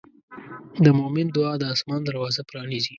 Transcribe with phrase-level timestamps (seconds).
[0.83, 2.89] د مؤمن دعا د آسمان دروازه پرانیزي.